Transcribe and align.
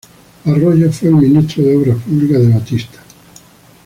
Arroyo 0.47 0.91
fue 0.91 1.09
el 1.09 1.15
ministro 1.17 1.63
de 1.63 1.77
Obras 1.77 2.01
Públicas 2.01 2.41
de 2.41 2.49
Batista. 2.55 3.03